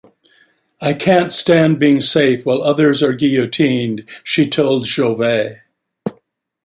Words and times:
"I 0.81 0.93
can't 0.95 1.31
stand 1.31 1.77
being 1.77 1.99
safe 1.99 2.43
while 2.43 2.63
others 2.63 3.03
are 3.03 3.13
guillotined", 3.13 4.09
she 4.23 4.49
told 4.49 4.85
Jouvet. 4.85 5.59